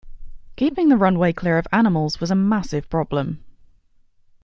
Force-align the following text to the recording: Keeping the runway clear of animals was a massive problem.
Keeping 0.55 0.89
the 0.89 0.97
runway 0.97 1.31
clear 1.31 1.59
of 1.59 1.67
animals 1.71 2.19
was 2.19 2.31
a 2.31 2.35
massive 2.35 2.89
problem. 2.89 3.43